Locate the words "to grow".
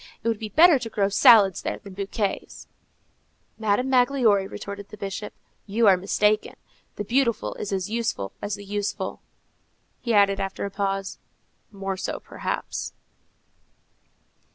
0.79-1.09